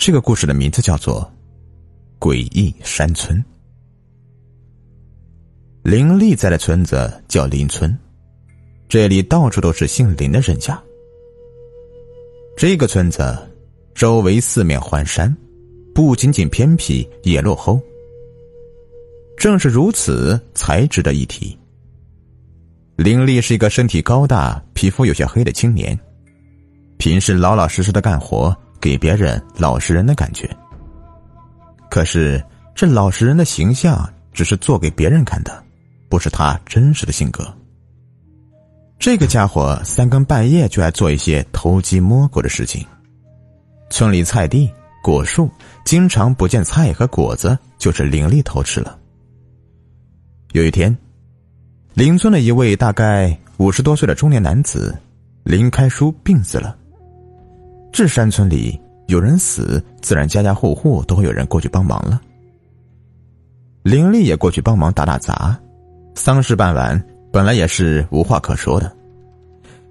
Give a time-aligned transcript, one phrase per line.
[0.00, 1.30] 这个故事的名字叫做
[2.26, 3.38] 《诡异山村》。
[5.82, 7.94] 林丽在的村子叫林村，
[8.88, 10.82] 这里到处都是姓林的人家。
[12.56, 13.36] 这个村子
[13.94, 15.36] 周围四面环山，
[15.94, 17.78] 不仅仅偏僻，也落后。
[19.36, 21.54] 正是如此，才值得一提。
[22.96, 25.98] 林丽是一个身体高大、皮肤有些黑的青年，
[26.96, 28.56] 平时老老实实的干活。
[28.80, 30.48] 给别人老实人的感觉。
[31.90, 32.42] 可是
[32.74, 35.62] 这老实人的形象只是做给别人看的，
[36.08, 37.46] 不是他真实的性格。
[38.98, 42.86] 这个家伙三更半夜就爱做一些偷鸡摸狗的事情。
[43.88, 44.70] 村里菜地、
[45.02, 45.50] 果树
[45.84, 48.98] 经常不见菜和果子，就是林立偷吃了。
[50.52, 50.96] 有一天，
[51.94, 54.96] 邻村的一位大概五十多岁的中年男子
[55.42, 56.76] 林开书病死了。
[57.92, 62.20] 这山村里有人死，自然家家户户都会有人过去帮忙了。
[63.82, 65.58] 林丽也过去帮忙打打杂。
[66.14, 68.94] 丧事办完，本来也是无话可说的，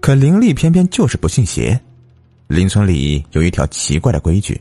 [0.00, 1.78] 可林丽偏偏就是不信邪。
[2.48, 4.60] 林村里有一条奇怪的规矩：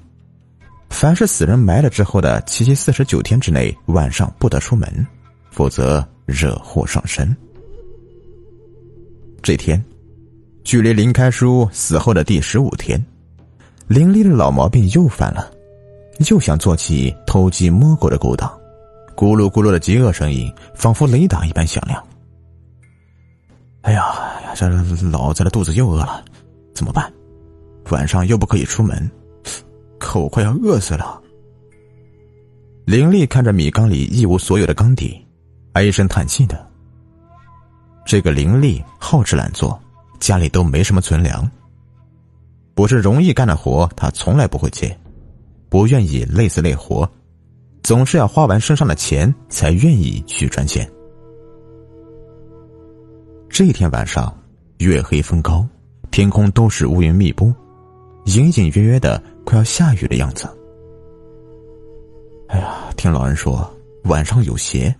[0.89, 5.07] 凡是死人埋了之后的七七四十九天之内，晚上不得出门，
[5.49, 7.35] 否则惹祸上身。
[9.41, 9.83] 这天，
[10.63, 13.03] 距离林开书死后的第十五天。
[13.87, 15.51] 林丽的老毛病又犯了，
[16.29, 18.49] 又想做起偷鸡摸狗的勾当，
[19.15, 22.03] 咕噜咕噜的饥饿声音仿佛雷打一般响亮。
[23.81, 24.01] 哎呀
[24.43, 24.67] 呀，这
[25.11, 26.25] 老子的肚子又饿了，
[26.73, 27.11] 怎么办？
[27.91, 29.09] 晚上又不可以出门，
[29.99, 31.21] 可我快要饿死了。
[32.85, 35.23] 林丽看着米缸里一无所有的缸底，
[35.73, 36.65] 唉声叹气的。
[38.03, 39.79] 这个林丽好吃懒做，
[40.19, 41.47] 家里都没什么存粮。
[42.75, 44.89] 不是容易干的活，他从来不会接；
[45.69, 47.09] 不愿意累死累活，
[47.81, 50.87] 总是要花完身上的钱才愿意去赚钱。
[53.49, 54.37] 这一天晚上，
[54.79, 55.65] 月黑风高，
[56.11, 57.53] 天空都是乌云密布，
[58.25, 60.45] 隐隐约约的快要下雨的样子。
[62.49, 64.93] 哎呀，听老人说晚上有邪，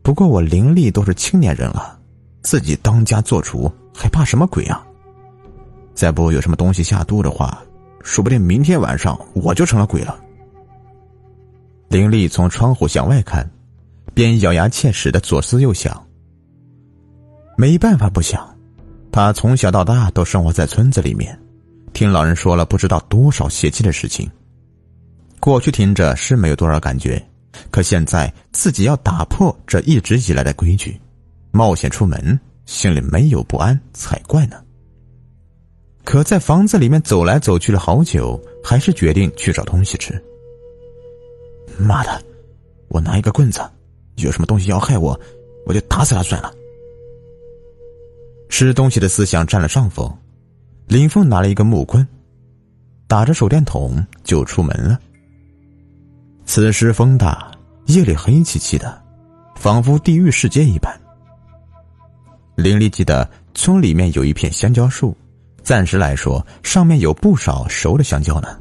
[0.00, 2.00] 不过我灵力都是青年人了，
[2.40, 4.82] 自己当家做主，还怕什么鬼啊？
[5.98, 7.60] 再不有什么东西下肚的话，
[8.04, 10.16] 说不定明天晚上我就成了鬼了。
[11.88, 13.44] 林丽从窗户向外看，
[14.14, 16.00] 便咬牙切齿的左思右想。
[17.56, 18.48] 没办法不想，
[19.10, 21.36] 他从小到大都生活在村子里面，
[21.92, 24.30] 听老人说了不知道多少邪气的事情。
[25.40, 27.20] 过去听着是没有多少感觉，
[27.72, 30.96] 可现在自己要打破这一直以来的规矩，
[31.50, 34.62] 冒险出门，心里没有不安才怪呢。
[36.08, 40.18] 可在房子里面走来走去了好久，还是决定去找东西吃。
[41.78, 42.22] 妈的，
[42.88, 43.60] 我拿一个棍子，
[44.16, 45.20] 有什么东西要害我，
[45.66, 46.50] 我就打死他算了。
[48.48, 50.10] 吃东西的思想占了上风，
[50.86, 52.08] 林峰拿了一个木棍，
[53.06, 54.98] 打着手电筒就出门了。
[56.46, 57.52] 此时风大，
[57.84, 58.98] 夜里黑漆漆的，
[59.56, 60.90] 仿佛地狱世界一般。
[62.56, 65.14] 林丽记得村里面有一片香蕉树。
[65.68, 68.58] 暂时来说，上面有不少熟的香蕉呢，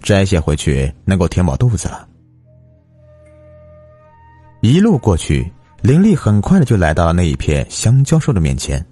[0.00, 2.08] 摘些回去能够填饱肚子了。
[4.62, 5.48] 一路过去，
[5.80, 8.84] 林丽很快的就来到了那一片香蕉树的面前，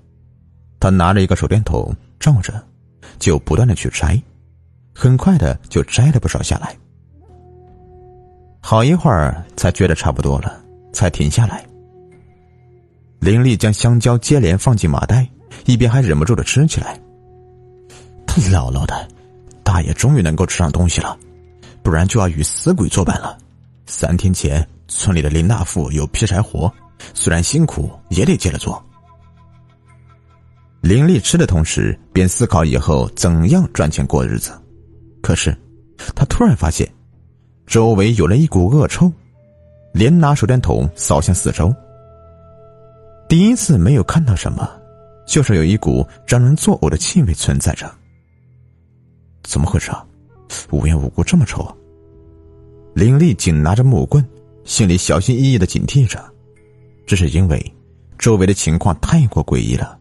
[0.78, 2.64] 他拿着一个手电筒照着，
[3.18, 4.16] 就不断的去摘，
[4.94, 6.76] 很快的就摘了不少下来。
[8.60, 11.66] 好一会儿才觉得差不多了，才停下来。
[13.18, 15.26] 林丽将香蕉接连放进麻袋。
[15.66, 16.98] 一边还忍不住的吃起来。
[18.26, 19.08] 他姥姥的，
[19.62, 21.18] 大爷终于能够吃上东西了，
[21.82, 23.36] 不然就要与死鬼作伴了。
[23.86, 26.72] 三天前，村里的林大富有劈柴活，
[27.12, 28.80] 虽然辛苦，也得接着做。
[30.80, 34.52] 林丽吃的同时，便思考以后怎样赚钱过日子。
[35.20, 35.54] 可是，
[36.14, 36.88] 他突然发现，
[37.66, 39.12] 周围有了一股恶臭，
[39.92, 41.74] 连拿手电筒扫向四周。
[43.28, 44.79] 第一次没有看到什么。
[45.30, 47.88] 就是有一股让人作呕的气味存在着。
[49.44, 50.04] 怎么回事啊？
[50.72, 51.72] 无缘无故这么臭啊？
[52.94, 54.28] 林丽紧拿着木棍，
[54.64, 56.20] 心里小心翼翼的警惕着。
[57.06, 57.74] 这是因为
[58.18, 59.96] 周围的情况太过诡异了，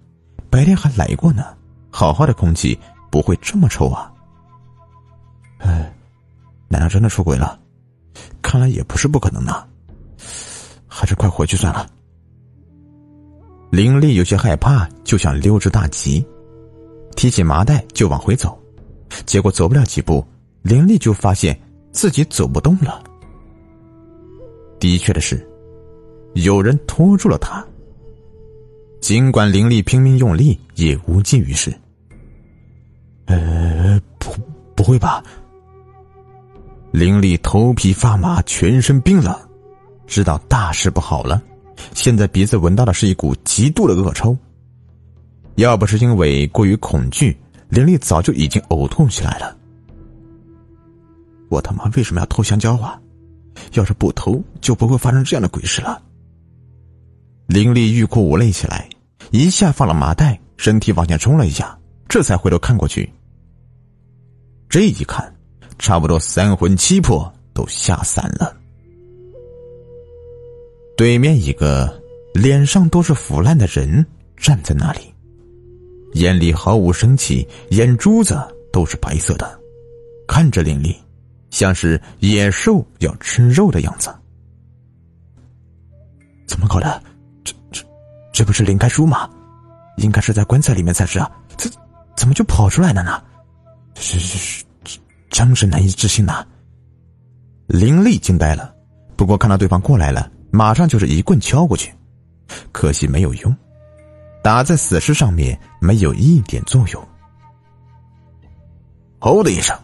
[0.50, 1.46] 白天还来过呢，
[1.92, 2.76] 好好的空气
[3.12, 4.12] 不会这么臭啊！
[5.60, 5.94] 哎，
[6.68, 7.60] 难道真的出轨了？
[8.42, 9.64] 看来也不是不可能呢。
[10.88, 11.88] 还是快回去算了。
[13.70, 16.26] 林丽有些害怕，就想溜之大吉，
[17.16, 18.58] 提起麻袋就往回走，
[19.26, 20.26] 结果走不了几步，
[20.64, 21.60] 林丽就发现
[21.92, 23.04] 自己走不动了。
[24.80, 25.48] 的确的是，
[26.34, 27.64] 有人拖住了他。
[29.02, 31.72] 尽管林丽拼命用力，也无济于事。
[33.26, 34.34] 呃，不，
[34.76, 35.24] 不会吧？
[36.92, 39.34] 林丽头皮发麻，全身冰冷，
[40.08, 41.42] 知道大事不好了。
[41.94, 44.38] 现在鼻子闻到的是一股极度的恶臭。
[45.56, 47.38] 要不是因为过于恐惧，
[47.70, 49.58] 林丽早就已经呕吐起来了。
[51.50, 53.00] 我他妈为什么要偷香蕉啊？
[53.74, 56.02] 要是不偷，就不会发生这样的鬼事了。
[57.48, 58.88] 林丽欲哭无泪起来，
[59.32, 61.78] 一下放了麻袋，身体往前冲了一下，
[62.08, 63.12] 这才回头看过去。
[64.70, 65.34] 这一看，
[65.80, 68.56] 差不多三魂七魄都吓散了。
[71.00, 71.98] 对面一个
[72.34, 74.06] 脸上都是腐烂的人
[74.36, 75.00] 站在那里，
[76.16, 78.38] 眼里毫无生气，眼珠子
[78.70, 79.50] 都是白色的，
[80.28, 80.94] 看着林丽。
[81.52, 84.14] 像是野兽要吃肉的样子，
[86.46, 87.02] 怎么搞的？
[87.46, 87.82] 这这
[88.34, 89.30] 这不是林开书吗？
[90.00, 91.72] 应该是在棺材里面才是啊，怎
[92.18, 93.24] 怎么就跑出来了呢？
[93.96, 95.00] 是是是，
[95.30, 96.46] 真是难以置信呐！
[97.68, 98.76] 林丽惊呆了，
[99.16, 101.94] 不过看到对方过来了，马上就是一棍敲过去，
[102.72, 103.56] 可惜没有用，
[104.44, 107.08] 打在死尸上面没有一点作用。
[109.20, 109.78] 吼的一声。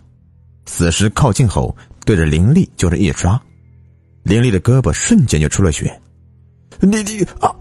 [0.68, 1.76] 死尸靠近后，
[2.06, 3.40] 对着林丽就是一抓，
[4.24, 6.02] 林丽的胳膊瞬间就出了血。
[6.80, 7.54] 你你啊！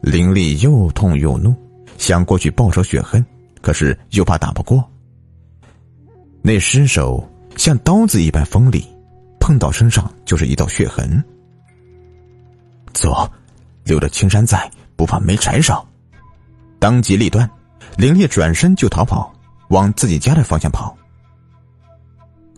[0.00, 1.54] 林丽又痛又怒，
[1.98, 3.24] 想过去报仇雪恨，
[3.60, 4.82] 可是又怕打不过。
[6.40, 7.22] 那尸首
[7.56, 8.86] 像刀子一般锋利，
[9.38, 11.22] 碰到身上就是一道血痕。
[12.92, 13.30] 走，
[13.84, 15.84] 留得青山在，不怕没柴烧。
[16.78, 17.48] 当机立断，
[17.96, 19.32] 林丽转身就逃跑，
[19.68, 20.96] 往自己家的方向跑。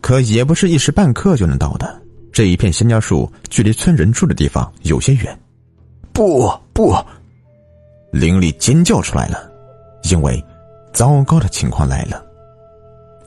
[0.01, 2.01] 可也不是一时半刻就能到的。
[2.31, 5.39] 这一片香蕉树距离村人住的地方有些远。
[6.11, 6.95] 不不，
[8.11, 9.49] 林丽尖叫出来了，
[10.03, 10.43] 因为
[10.93, 12.23] 糟糕的情况来了，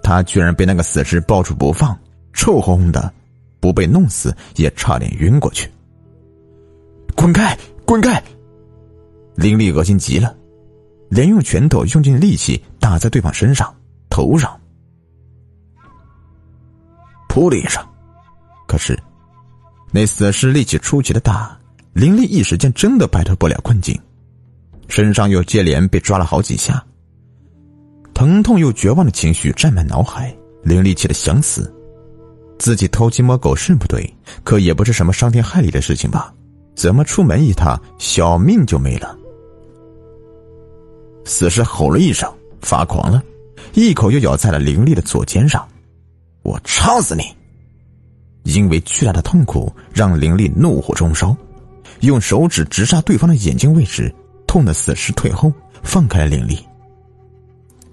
[0.02, 1.98] 他居然被那个死尸抱住不放，
[2.32, 3.12] 臭烘烘的，
[3.60, 5.70] 不被弄死也差点晕过去。
[7.18, 8.22] 滚开，滚开！
[9.34, 10.36] 林丽恶心极了，
[11.08, 13.74] 连用拳头用尽力气打在对方身上、
[14.08, 14.56] 头上。
[17.28, 17.84] 扑的一声，
[18.68, 18.96] 可是
[19.90, 21.58] 那死尸力气出奇的大，
[21.92, 24.00] 林丽一时间真的摆脱不了困境，
[24.86, 26.80] 身上又接连被抓了好几下，
[28.14, 30.32] 疼痛又绝望的情绪占满脑海，
[30.62, 31.74] 林丽气得想死。
[32.60, 34.08] 自己偷鸡摸狗是不对，
[34.44, 36.32] 可也不是什么伤天害理的事情吧？
[36.78, 39.18] 怎么出门一趟，小命就没了？
[41.24, 43.20] 死尸吼了一声，发狂了，
[43.74, 45.66] 一口就咬在了林丽的左肩上。
[46.44, 47.24] 我操死你！
[48.44, 51.36] 因为巨大的痛苦让林丽怒火中烧，
[52.02, 54.14] 用手指直杀对方的眼睛位置，
[54.46, 55.52] 痛的死尸退后，
[55.82, 56.64] 放开了林丽。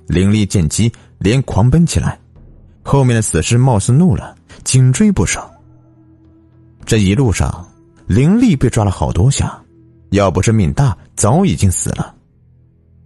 [0.05, 2.19] 林丽见机连狂奔起来，
[2.83, 5.43] 后面的死尸貌似怒了，紧追不舍。
[6.85, 7.67] 这一路上，
[8.07, 9.59] 林丽被抓了好多下，
[10.11, 12.15] 要不是命大，早已经死了。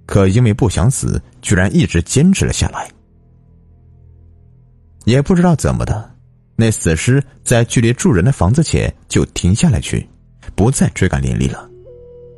[0.05, 2.89] 可因为不想死，居然一直坚持了下来。
[5.05, 6.11] 也不知道怎么的，
[6.55, 10.07] 那死尸在距离住人的房子前就停下来去，
[10.55, 11.69] 不再追赶林丽了，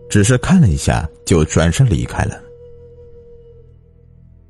[0.10, 2.40] 只是看了一下就转身离开了。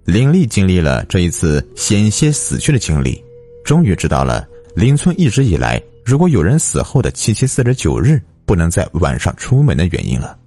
[0.04, 3.24] 林丽经历了这一次险些死去的经历，
[3.64, 10.38] 终于知道了邻村一直以来如果有人死后的七七四十九日不能在晚上出门的原因了。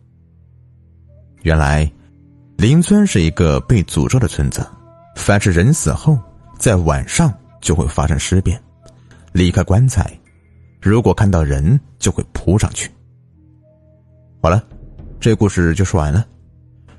[1.43, 1.91] 原来，
[2.57, 4.67] 邻村是一个被诅咒的村子，
[5.17, 6.19] 凡是人死后
[6.59, 7.33] 在晚上。
[7.65, 8.63] 就会发生尸变，
[9.33, 10.13] 离开棺材，
[10.83, 12.91] 如果看到人就会扑上去。
[14.43, 14.63] 好了，
[15.19, 16.27] 这故事就说完了。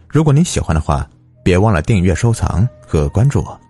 [0.09, 1.07] 如果你喜欢的话，
[1.43, 3.61] 别忘了订阅、收藏和关注我。